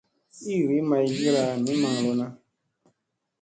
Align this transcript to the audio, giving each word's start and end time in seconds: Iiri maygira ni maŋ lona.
Iiri 0.51 0.77
maygira 0.89 1.43
ni 1.63 1.73
maŋ 1.81 1.95
lona. 2.03 2.27